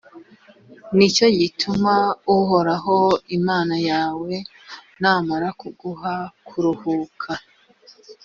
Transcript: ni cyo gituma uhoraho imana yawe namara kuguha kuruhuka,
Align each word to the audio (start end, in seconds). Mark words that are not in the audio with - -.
ni 0.95 1.07
cyo 1.15 1.27
gituma 1.39 1.93
uhoraho 2.37 2.97
imana 3.37 3.75
yawe 3.89 4.31
namara 5.01 5.47
kuguha 5.59 6.13
kuruhuka, 6.47 7.31